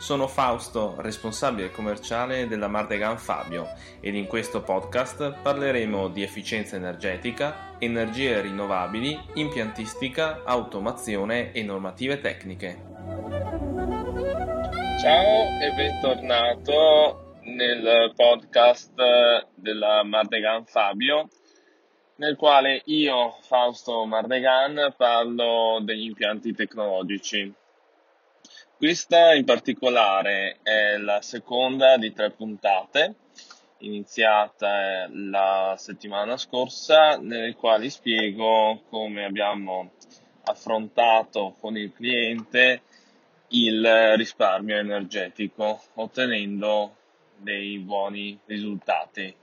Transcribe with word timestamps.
Sono 0.00 0.26
Fausto, 0.28 0.94
responsabile 0.96 1.70
commerciale 1.70 2.48
della 2.48 2.68
Mardegan 2.68 3.18
Fabio 3.18 3.68
ed 4.00 4.14
in 4.14 4.26
questo 4.26 4.62
podcast 4.62 5.42
parleremo 5.42 6.08
di 6.08 6.22
efficienza 6.22 6.76
energetica, 6.76 7.76
energie 7.78 8.40
rinnovabili, 8.40 9.20
impiantistica, 9.34 10.40
automazione 10.44 11.52
e 11.52 11.62
normative 11.62 12.18
tecniche. 12.18 12.82
Ciao 14.98 15.60
e 15.60 15.70
bentornato 15.76 17.36
nel 17.42 18.14
podcast 18.16 18.94
della 19.54 20.02
Mardegan 20.02 20.64
Fabio 20.64 21.28
nel 22.16 22.36
quale 22.36 22.80
io, 22.86 23.36
Fausto 23.42 24.06
Mardegan, 24.06 24.94
parlo 24.96 25.78
degli 25.82 26.04
impianti 26.04 26.54
tecnologici. 26.54 27.54
Questa 28.80 29.34
in 29.34 29.44
particolare 29.44 30.60
è 30.62 30.96
la 30.96 31.20
seconda 31.20 31.98
di 31.98 32.14
tre 32.14 32.30
puntate, 32.30 33.14
iniziata 33.80 35.06
la 35.12 35.74
settimana 35.76 36.38
scorsa, 36.38 37.18
nelle 37.18 37.54
quali 37.56 37.90
spiego 37.90 38.84
come 38.88 39.26
abbiamo 39.26 39.90
affrontato 40.44 41.56
con 41.60 41.76
il 41.76 41.92
cliente 41.92 42.80
il 43.48 44.16
risparmio 44.16 44.78
energetico, 44.78 45.82
ottenendo 45.96 46.96
dei 47.36 47.78
buoni 47.80 48.40
risultati. 48.46 49.36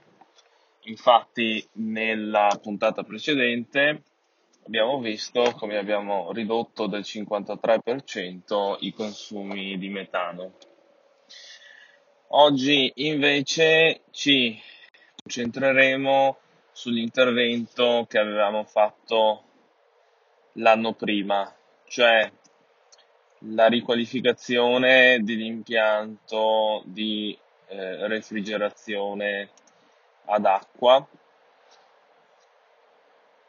Infatti 0.86 1.64
nella 1.74 2.58
puntata 2.60 3.04
precedente 3.04 4.02
abbiamo 4.68 5.00
visto 5.00 5.54
come 5.56 5.78
abbiamo 5.78 6.30
ridotto 6.30 6.86
del 6.86 7.00
53% 7.00 8.76
i 8.80 8.92
consumi 8.92 9.78
di 9.78 9.88
metano. 9.88 10.52
Oggi 12.32 12.92
invece 12.96 14.02
ci 14.10 14.60
concentreremo 15.22 16.36
sull'intervento 16.70 18.04
che 18.10 18.18
avevamo 18.18 18.64
fatto 18.64 19.44
l'anno 20.52 20.92
prima, 20.92 21.50
cioè 21.86 22.30
la 23.52 23.68
riqualificazione 23.68 25.20
dell'impianto 25.22 26.82
di 26.84 27.36
eh, 27.68 28.06
refrigerazione 28.06 29.48
ad 30.26 30.44
acqua 30.44 31.08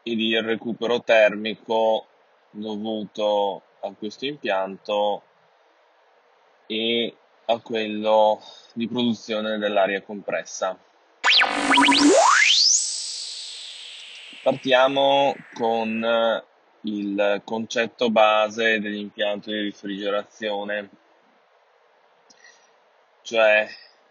il 0.04 0.42
recupero 0.42 1.02
termico 1.02 2.06
dovuto 2.50 3.62
a 3.80 3.92
questo 3.92 4.26
impianto 4.26 5.22
e 6.66 7.14
a 7.46 7.58
quello 7.60 8.40
di 8.72 8.88
produzione 8.88 9.58
dell'aria 9.58 10.02
compressa. 10.02 10.78
Partiamo 14.42 15.34
con 15.54 16.42
il 16.82 17.42
concetto 17.44 18.10
base 18.10 18.80
dell'impianto 18.80 19.50
di 19.50 19.64
refrigerazione, 19.64 20.88
cioè 23.22 23.68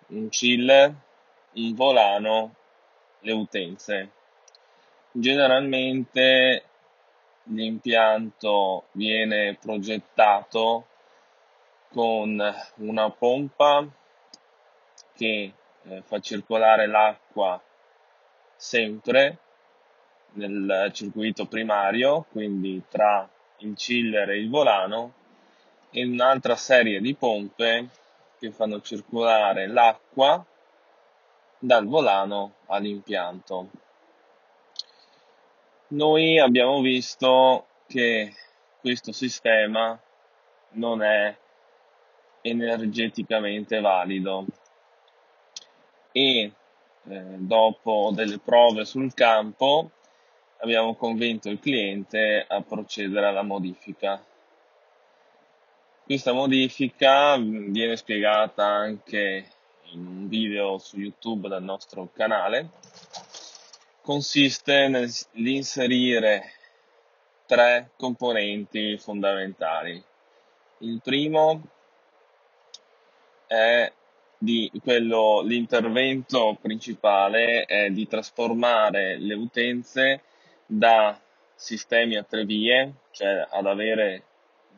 un 0.08 0.30
chiller, 0.30 0.94
un 1.54 1.74
volano 1.74 2.56
le 3.22 3.32
utenze. 3.32 4.12
Generalmente 5.12 6.64
l'impianto 7.46 8.86
viene 8.92 9.58
progettato 9.60 10.86
con 11.92 12.40
una 12.76 13.10
pompa 13.10 13.88
che 15.16 15.54
eh, 15.84 16.02
fa 16.04 16.20
circolare 16.20 16.86
l'acqua 16.86 17.60
sempre 18.56 19.38
nel 20.34 20.92
circuito 20.94 21.48
primario, 21.48 22.26
quindi 22.32 22.84
tra 22.88 23.28
il 23.58 23.76
chiller 23.76 24.30
e 24.30 24.38
il 24.38 24.50
volano, 24.50 25.14
e 25.90 26.06
un'altra 26.06 26.56
serie 26.56 27.02
di 27.02 27.16
pompe 27.16 27.88
che 28.38 28.52
fanno 28.52 28.80
circolare 28.82 29.68
l'acqua 29.68 30.46
dal 31.58 31.88
volano 31.88 32.58
all'impianto. 32.68 33.70
Noi 35.92 36.38
abbiamo 36.38 36.82
visto 36.82 37.66
che 37.88 38.32
questo 38.80 39.12
sistema 39.12 40.00
non 40.74 41.02
è 41.02 41.36
energeticamente 42.42 43.80
valido 43.80 44.46
e 46.12 46.42
eh, 46.42 47.24
dopo 47.38 48.12
delle 48.14 48.38
prove 48.38 48.86
sul 48.86 49.16
campo 49.16 49.90
abbiamo 50.58 50.94
convinto 50.94 51.50
il 51.50 51.60
cliente 51.60 52.46
a 52.48 52.62
procedere 52.62 53.26
alla 53.26 53.42
modifica. 53.42 54.24
Questa 56.04 56.34
modifica 56.34 57.36
viene 57.38 57.96
spiegata 57.96 58.64
anche 58.64 59.48
in 59.94 60.06
un 60.06 60.28
video 60.28 60.78
su 60.78 61.00
YouTube 61.00 61.50
del 61.50 61.64
nostro 61.64 62.10
canale 62.14 62.70
consiste 64.10 64.88
nell'inserire 64.88 66.42
tre 67.46 67.92
componenti 67.96 68.98
fondamentali. 68.98 70.04
Il 70.80 71.00
primo 71.04 71.62
è 73.46 73.94
di 74.36 74.72
quello, 74.82 75.42
l'intervento 75.42 76.58
principale 76.60 77.66
è 77.66 77.92
di 77.92 78.08
trasformare 78.08 79.20
le 79.20 79.36
utenze 79.36 80.24
da 80.66 81.16
sistemi 81.54 82.16
a 82.16 82.24
tre 82.24 82.46
vie, 82.46 82.92
cioè 83.12 83.46
ad 83.48 83.68
avere 83.68 84.24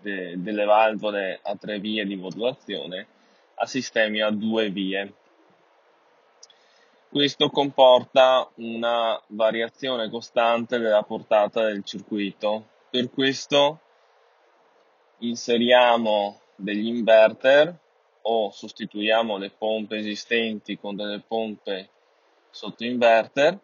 de, 0.01 0.33
delle 0.41 0.65
valvole 0.65 1.39
a 1.41 1.55
tre 1.55 1.79
vie 1.79 2.05
di 2.05 2.17
modulazione, 2.17 3.07
a 3.55 3.65
sistemi 3.65 4.19
a 4.19 4.29
due 4.29 4.69
vie. 4.71 5.13
Questo 7.11 7.49
comporta 7.49 8.49
una 8.55 9.21
variazione 9.27 10.09
costante 10.09 10.79
della 10.79 11.03
portata 11.03 11.65
del 11.65 11.83
circuito. 11.83 12.67
Per 12.89 13.09
questo 13.09 13.81
inseriamo 15.17 16.39
degli 16.55 16.87
inverter 16.87 17.77
o 18.21 18.49
sostituiamo 18.51 19.35
le 19.35 19.49
pompe 19.49 19.97
esistenti 19.97 20.79
con 20.79 20.95
delle 20.95 21.19
pompe 21.19 21.89
sotto 22.49 22.85
inverter 22.85 23.59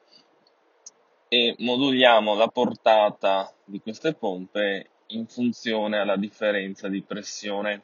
e 1.29 1.55
moduliamo 1.57 2.35
la 2.35 2.49
portata 2.49 3.49
di 3.63 3.79
queste 3.79 4.13
pompe 4.13 4.89
in 5.07 5.25
funzione 5.25 5.99
alla 5.99 6.17
differenza 6.17 6.89
di 6.89 7.01
pressione 7.01 7.81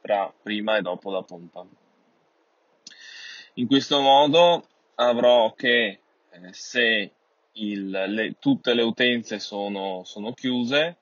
tra 0.00 0.34
prima 0.42 0.76
e 0.76 0.82
dopo 0.82 1.12
la 1.12 1.22
pompa. 1.22 1.64
In 3.56 3.68
questo 3.68 4.00
modo 4.00 4.66
avrò 4.96 5.52
che 5.54 6.00
eh, 6.30 6.52
se 6.52 7.12
il, 7.52 7.88
le, 7.88 8.34
tutte 8.40 8.74
le 8.74 8.82
utenze 8.82 9.38
sono, 9.38 10.02
sono 10.04 10.32
chiuse, 10.32 10.96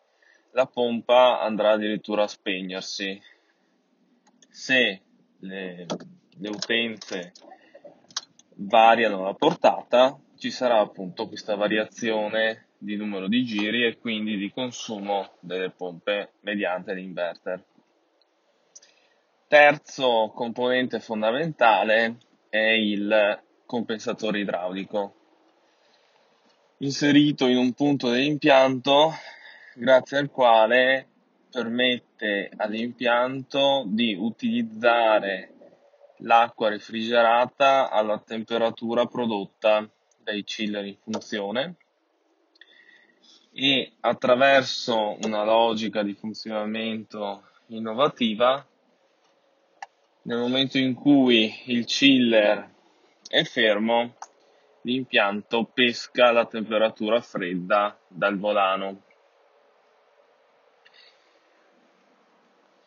la 0.50 0.66
pompa 0.66 1.40
andrà 1.40 1.70
addirittura 1.70 2.24
a 2.24 2.28
spegnersi. 2.28 3.18
Se 4.50 5.00
le, 5.38 5.86
le 6.28 6.48
utenze 6.50 7.32
variano 8.56 9.24
la 9.24 9.34
portata, 9.34 10.20
ci 10.36 10.50
sarà 10.50 10.78
appunto 10.78 11.28
questa 11.28 11.54
variazione 11.54 12.66
di 12.76 12.96
numero 12.96 13.28
di 13.28 13.44
giri 13.44 13.86
e 13.86 13.96
quindi 13.96 14.36
di 14.36 14.52
consumo 14.52 15.36
delle 15.40 15.70
pompe 15.70 16.32
mediante 16.40 16.92
l'inverter. 16.92 17.64
Terzo 19.48 20.30
componente 20.34 21.00
fondamentale 21.00 22.16
è 22.52 22.58
il 22.58 23.42
compensatore 23.64 24.40
idraulico, 24.40 25.14
inserito 26.80 27.46
in 27.46 27.56
un 27.56 27.72
punto 27.72 28.10
dell'impianto 28.10 29.14
grazie 29.74 30.18
al 30.18 30.28
quale 30.28 31.08
permette 31.50 32.50
all'impianto 32.54 33.84
di 33.86 34.14
utilizzare 34.14 35.54
l'acqua 36.18 36.68
refrigerata 36.68 37.88
alla 37.88 38.18
temperatura 38.18 39.06
prodotta 39.06 39.88
dai 40.22 40.44
chiller 40.44 40.84
in 40.84 40.98
funzione. 41.02 41.76
E 43.54 43.92
attraverso 44.00 45.16
una 45.22 45.42
logica 45.42 46.02
di 46.02 46.12
funzionamento 46.12 47.44
innovativa, 47.68 48.62
nel 50.22 50.38
momento 50.38 50.78
in 50.78 50.94
cui 50.94 51.62
il 51.66 51.84
chiller 51.84 52.70
è 53.28 53.42
fermo, 53.44 54.14
l'impianto 54.82 55.64
pesca 55.64 56.30
la 56.30 56.46
temperatura 56.46 57.20
fredda 57.20 57.98
dal 58.06 58.38
volano. 58.38 59.02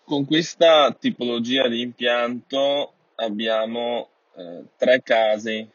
Con 0.03 0.25
questa 0.25 0.93
tipologia 0.93 1.67
di 1.67 1.81
impianto 1.81 2.93
abbiamo 3.15 4.09
eh, 4.35 4.65
tre 4.77 5.01
casi 5.01 5.67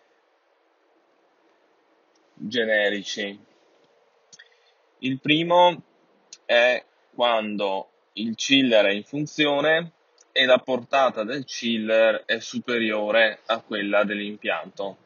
generici. 2.35 3.39
Il 4.99 5.21
primo 5.21 5.83
è 6.45 6.85
quando 7.13 7.91
il 8.15 8.35
chiller 8.37 8.87
è 8.87 8.93
in 8.93 9.05
funzione 9.05 9.93
e 10.33 10.45
la 10.45 10.59
portata 10.59 11.25
del 11.25 11.45
chiller 11.45 12.25
è 12.25 12.39
superiore 12.39 13.41
a 13.47 13.61
quella 13.61 14.05
dell'impianto. 14.05 14.97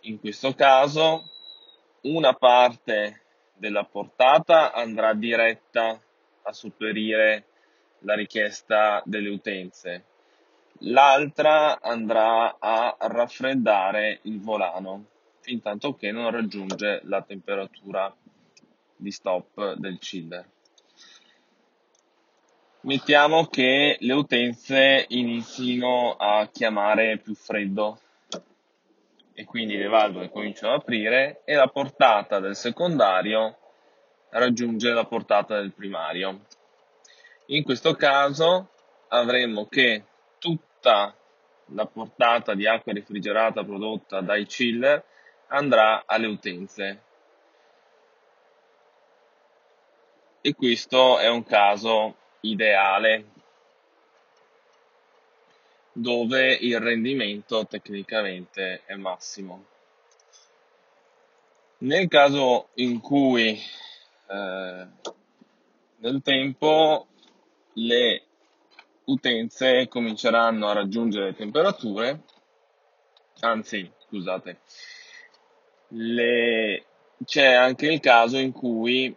In 0.00 0.20
questo 0.20 0.54
caso 0.54 1.30
una 2.02 2.34
parte 2.34 3.22
della 3.54 3.84
portata 3.84 4.72
andrà 4.72 5.14
diretta 5.14 6.00
a 6.42 6.52
sopperire 6.52 7.44
la 8.00 8.14
richiesta 8.14 9.02
delle 9.04 9.28
utenze, 9.28 10.04
l'altra 10.80 11.80
andrà 11.80 12.56
a 12.58 12.96
raffreddare 12.98 14.20
il 14.22 14.40
volano 14.40 15.06
fin 15.40 15.60
tanto 15.60 15.94
che 15.94 16.12
non 16.12 16.30
raggiunge 16.30 17.00
la 17.04 17.22
temperatura 17.22 18.14
di 18.96 19.10
stop 19.10 19.74
del 19.74 19.98
chiller. 19.98 20.46
Mettiamo 22.82 23.46
che 23.46 23.96
le 23.98 24.12
utenze 24.12 25.04
inizino 25.08 26.14
a 26.16 26.46
chiamare 26.46 27.18
più 27.18 27.34
freddo 27.34 27.98
e 29.34 29.44
quindi 29.44 29.76
le 29.76 29.88
valvole 29.88 30.30
cominciano 30.30 30.74
ad 30.74 30.82
aprire 30.82 31.42
e 31.44 31.54
la 31.54 31.66
portata 31.66 32.38
del 32.38 32.54
secondario 32.54 33.58
raggiunge 34.30 34.92
la 34.92 35.04
portata 35.06 35.56
del 35.58 35.72
primario. 35.72 36.46
In 37.46 37.64
questo 37.64 37.94
caso 37.94 38.68
avremo 39.08 39.66
che 39.66 40.04
tutta 40.38 41.12
la 41.72 41.86
portata 41.86 42.54
di 42.54 42.68
acqua 42.68 42.92
refrigerata 42.92 43.64
prodotta 43.64 44.20
dai 44.20 44.46
chiller 44.46 45.02
andrà 45.48 46.04
alle 46.06 46.28
utenze. 46.28 47.02
E 50.40 50.54
questo 50.54 51.18
è 51.18 51.28
un 51.28 51.42
caso 51.42 52.14
ideale 52.40 53.24
dove 55.92 56.52
il 56.52 56.78
rendimento 56.78 57.66
tecnicamente 57.66 58.82
è 58.84 58.94
massimo. 58.94 59.64
Nel 61.78 62.08
caso 62.08 62.68
in 62.74 63.00
cui 63.00 63.60
eh, 64.28 64.86
nel 65.96 66.22
tempo 66.22 67.06
le 67.74 68.22
utenze 69.04 69.88
cominceranno 69.88 70.68
a 70.68 70.74
raggiungere 70.74 71.34
temperature, 71.34 72.22
anzi 73.40 73.90
scusate, 74.06 74.60
le, 75.88 76.84
c'è 77.24 77.52
anche 77.54 77.86
il 77.86 78.00
caso 78.00 78.38
in 78.38 78.52
cui 78.52 79.14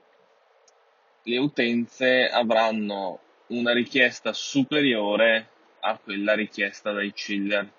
le 1.23 1.38
utenze 1.38 2.29
avranno 2.29 3.19
una 3.47 3.73
richiesta 3.73 4.33
superiore 4.33 5.50
a 5.81 5.97
quella 5.97 6.33
richiesta 6.33 6.91
dai 6.91 7.13
chiller. 7.13 7.69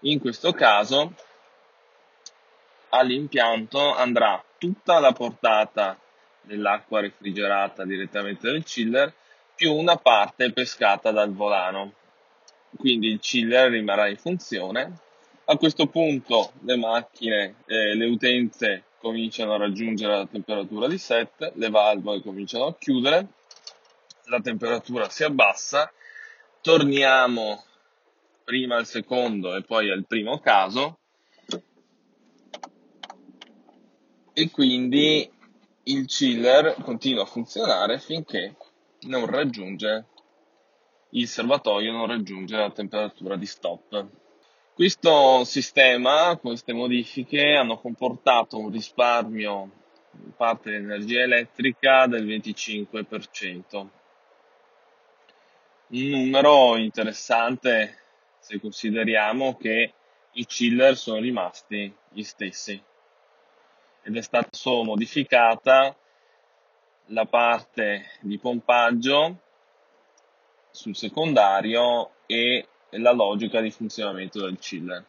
In 0.00 0.18
questo 0.18 0.52
caso 0.52 1.14
all'impianto 2.90 3.94
andrà 3.94 4.42
tutta 4.58 4.98
la 4.98 5.12
portata 5.12 5.98
dell'acqua 6.40 7.00
refrigerata 7.00 7.84
direttamente 7.84 8.50
dal 8.50 8.62
chiller 8.62 9.12
più 9.54 9.72
una 9.72 9.96
parte 9.96 10.52
pescata 10.52 11.10
dal 11.10 11.32
volano. 11.32 11.92
Quindi 12.76 13.08
il 13.08 13.20
chiller 13.20 13.70
rimarrà 13.70 14.08
in 14.08 14.16
funzione. 14.16 14.98
A 15.46 15.56
questo 15.56 15.86
punto 15.86 16.52
le 16.60 16.76
macchine, 16.76 17.56
eh, 17.66 17.94
le 17.94 18.06
utenze 18.06 18.84
cominciano 19.04 19.52
a 19.52 19.58
raggiungere 19.58 20.16
la 20.16 20.26
temperatura 20.26 20.88
di 20.88 20.96
set, 20.96 21.52
le 21.56 21.68
valvole 21.68 22.22
cominciano 22.22 22.64
a 22.64 22.74
chiudere, 22.74 23.28
la 24.28 24.40
temperatura 24.40 25.10
si 25.10 25.24
abbassa, 25.24 25.92
torniamo 26.62 27.62
prima 28.44 28.76
al 28.76 28.86
secondo 28.86 29.54
e 29.54 29.62
poi 29.62 29.90
al 29.90 30.06
primo 30.06 30.38
caso 30.38 31.00
e 34.32 34.50
quindi 34.50 35.30
il 35.82 36.06
chiller 36.06 36.74
continua 36.82 37.24
a 37.24 37.26
funzionare 37.26 37.98
finché 37.98 38.56
non 39.02 39.26
raggiunge 39.26 40.06
il 41.10 41.28
serbatoio 41.28 41.92
non 41.92 42.06
raggiunge 42.06 42.56
la 42.56 42.70
temperatura 42.70 43.36
di 43.36 43.46
stop. 43.46 44.22
Questo 44.74 45.44
sistema, 45.44 46.36
queste 46.36 46.72
modifiche 46.72 47.54
hanno 47.54 47.78
comportato 47.78 48.58
un 48.58 48.72
risparmio 48.72 49.70
in 50.24 50.34
parte 50.34 50.70
di 50.70 50.76
energia 50.78 51.22
elettrica 51.22 52.08
del 52.08 52.26
25%. 52.26 53.86
Un 55.86 56.08
numero 56.08 56.76
interessante 56.76 57.98
se 58.40 58.58
consideriamo 58.58 59.56
che 59.56 59.92
i 60.32 60.44
chiller 60.44 60.96
sono 60.96 61.20
rimasti 61.20 61.96
gli 62.08 62.24
stessi 62.24 62.82
ed 64.02 64.16
è 64.16 64.22
stata 64.22 64.48
solo 64.50 64.82
modificata 64.82 65.96
la 67.06 67.26
parte 67.26 68.06
di 68.22 68.40
pompaggio 68.40 69.38
sul 70.72 70.96
secondario 70.96 72.10
e 72.26 72.66
la 72.98 73.12
logica 73.12 73.60
di 73.60 73.70
funzionamento 73.70 74.40
del 74.40 74.58
chiller. 74.58 75.04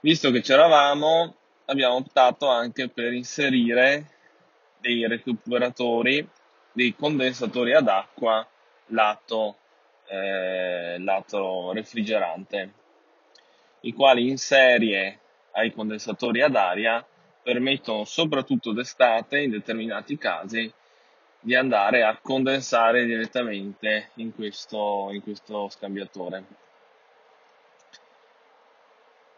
Visto 0.00 0.30
che 0.30 0.40
c'eravamo, 0.40 1.34
abbiamo 1.66 1.96
optato 1.96 2.48
anche 2.48 2.88
per 2.88 3.12
inserire 3.12 4.10
dei 4.80 5.06
recuperatori, 5.06 6.26
dei 6.72 6.94
condensatori 6.94 7.74
ad 7.74 7.88
acqua 7.88 8.46
lato, 8.86 9.56
eh, 10.06 10.98
lato 10.98 11.72
refrigerante, 11.72 12.72
i 13.80 13.92
quali 13.92 14.28
in 14.28 14.38
serie 14.38 15.18
ai 15.52 15.72
condensatori 15.72 16.42
ad 16.42 16.54
aria 16.54 17.04
permettono 17.42 18.04
soprattutto 18.04 18.72
d'estate, 18.72 19.40
in 19.40 19.50
determinati 19.50 20.16
casi, 20.18 20.72
di 21.40 21.54
andare 21.54 22.02
a 22.02 22.18
condensare 22.20 23.04
direttamente 23.04 24.10
in 24.14 24.34
questo, 24.34 25.08
in 25.12 25.22
questo 25.22 25.68
scambiatore. 25.68 26.44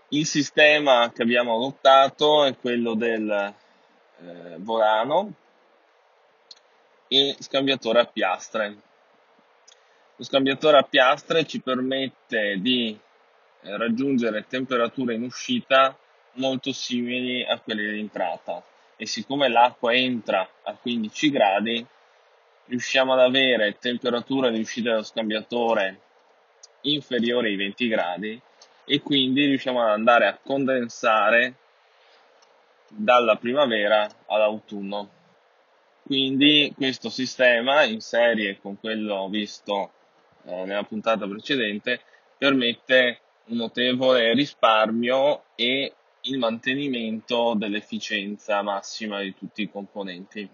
Il 0.08 0.26
sistema 0.26 1.12
che 1.12 1.22
abbiamo 1.22 1.56
adottato 1.56 2.44
è 2.44 2.56
quello 2.56 2.94
del 2.94 3.30
eh, 3.30 4.56
volano 4.58 5.34
e 7.06 7.36
scambiatore 7.38 8.00
a 8.00 8.06
piastre. 8.06 8.76
Lo 10.16 10.24
scambiatore 10.24 10.78
a 10.78 10.82
piastre 10.82 11.46
ci 11.46 11.60
permette 11.60 12.58
di 12.60 12.98
eh, 13.62 13.76
raggiungere 13.76 14.46
temperature 14.48 15.14
in 15.14 15.22
uscita 15.22 15.96
molto 16.34 16.72
simili 16.72 17.44
a 17.44 17.58
quelle 17.60 17.92
di 17.92 18.00
entrata 18.00 18.64
e 19.00 19.06
siccome 19.06 19.48
l'acqua 19.48 19.94
entra 19.94 20.46
a 20.62 20.74
15 20.74 21.30
gradi 21.30 21.86
riusciamo 22.66 23.14
ad 23.14 23.20
avere 23.20 23.78
temperatura 23.78 24.50
di 24.50 24.60
uscita 24.60 24.90
dello 24.90 25.02
scambiatore 25.02 26.00
inferiore 26.82 27.48
ai 27.48 27.56
20 27.56 27.88
gradi 27.88 28.38
e 28.84 29.00
quindi 29.00 29.46
riusciamo 29.46 29.80
ad 29.80 29.88
andare 29.88 30.26
a 30.26 30.38
condensare 30.42 31.54
dalla 32.88 33.36
primavera 33.36 34.06
all'autunno. 34.26 35.08
Quindi 36.02 36.70
questo 36.76 37.08
sistema 37.08 37.84
in 37.84 38.02
serie 38.02 38.58
con 38.60 38.78
quello 38.78 39.30
visto 39.30 39.92
eh, 40.44 40.64
nella 40.66 40.82
puntata 40.82 41.26
precedente 41.26 42.02
permette 42.36 43.20
un 43.46 43.56
notevole 43.56 44.34
risparmio 44.34 45.44
e 45.54 45.94
il 46.30 46.38
mantenimento 46.38 47.54
dell'efficienza 47.56 48.62
massima 48.62 49.20
di 49.20 49.34
tutti 49.34 49.62
i 49.62 49.70
componenti. 49.70 50.48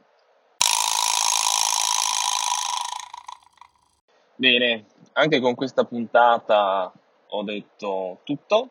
Bene, 4.35 4.87
anche 5.13 5.41
con 5.41 5.55
questa 5.55 5.85
puntata 5.85 6.93
ho 7.29 7.43
detto 7.43 8.21
tutto. 8.25 8.71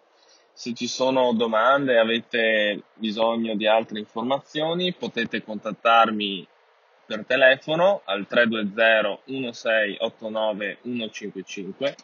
Se 0.54 0.74
ci 0.74 0.88
sono 0.88 1.34
domande 1.34 1.94
e 1.94 1.98
avete 1.98 2.84
bisogno 2.94 3.56
di 3.56 3.68
altre 3.68 4.00
informazioni 4.00 4.94
potete 4.94 5.44
contattarmi 5.44 6.48
per 7.06 7.26
telefono 7.26 8.02
al 8.06 8.26
320 8.26 9.22
1689 9.26 10.78
155 10.82 11.96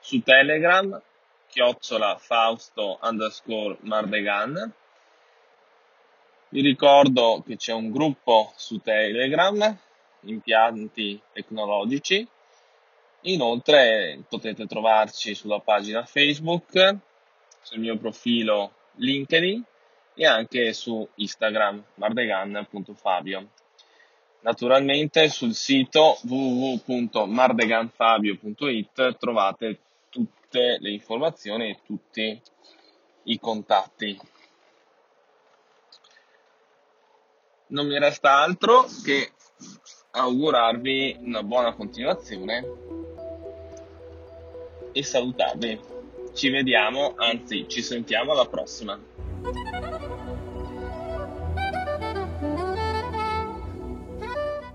su 0.00 0.22
Telegram 0.22 1.02
chiocciola 1.48 2.16
Fausto 2.18 2.98
underscore 3.02 3.78
Mardegan. 3.80 4.72
Vi 6.50 6.60
ricordo 6.60 7.42
che 7.46 7.56
c'è 7.56 7.72
un 7.72 7.90
gruppo 7.90 8.52
su 8.56 8.78
Telegram, 8.78 9.76
impianti 10.22 11.20
tecnologici. 11.32 12.26
Inoltre 13.22 14.22
potete 14.28 14.66
trovarci 14.66 15.34
sulla 15.34 15.60
pagina 15.60 16.04
Facebook, 16.04 16.96
sul 17.60 17.80
mio 17.80 17.98
profilo 17.98 18.72
LinkedIn 18.94 19.64
e 20.14 20.26
anche 20.26 20.72
su 20.72 21.06
Instagram 21.16 21.84
mardegan.fabio. 21.94 23.48
Naturalmente 24.40 25.28
sul 25.28 25.52
sito 25.52 26.16
www.mardeganfabio.it 26.22 29.18
trovate 29.18 29.80
tutte 30.08 30.78
le 30.80 30.90
informazioni 30.90 31.70
e 31.70 31.78
tutti 31.84 32.40
i 33.24 33.38
contatti. 33.38 34.18
Non 37.68 37.86
mi 37.86 37.98
resta 37.98 38.38
altro 38.38 38.86
che 39.04 39.32
augurarvi 40.12 41.18
una 41.20 41.42
buona 41.42 41.74
continuazione 41.74 42.64
e 44.92 45.02
salutarvi. 45.02 45.80
Ci 46.32 46.48
vediamo, 46.50 47.14
anzi 47.16 47.66
ci 47.68 47.82
sentiamo 47.82 48.32
alla 48.32 48.46
prossima. 48.46 49.97